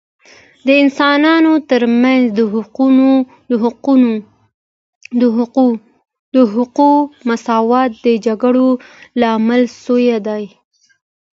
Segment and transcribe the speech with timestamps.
[0.65, 2.23] د انسانانو ترمنځ
[6.35, 6.89] د حقوقو
[7.29, 8.67] مساوات د جګړو
[9.21, 10.43] لامل سوی دی